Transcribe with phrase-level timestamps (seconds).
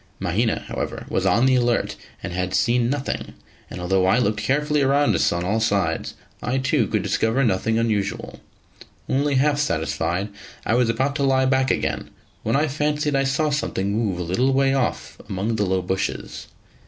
[0.19, 3.35] Mahina, however, was on the alert, and had seen nothing;
[3.69, 7.77] and although I looked carefully round us on all sides, I too could discover nothing
[7.77, 8.39] unusual.
[9.07, 10.29] Only half satisfied,
[10.65, 12.09] I was about to lie back again,
[12.41, 16.47] when I fancied I saw something move a little way off among the low bushes.